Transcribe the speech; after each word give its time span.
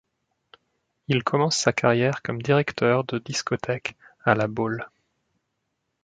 Il 1.09 1.23
commence 1.23 1.55
sa 1.57 1.73
carrière 1.73 2.23
comme 2.23 2.41
directeur 2.41 3.03
de 3.03 3.19
discothèque 3.19 3.95
à 4.25 4.33
La 4.33 4.47
Baule. 4.47 4.87